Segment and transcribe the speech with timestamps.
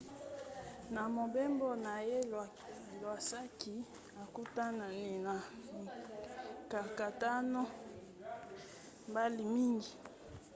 [0.93, 2.17] na mobembo na ye
[2.99, 3.75] iwasaki
[4.23, 5.33] akutanaki na
[6.69, 7.61] mikakatano
[9.09, 9.93] mbala mingi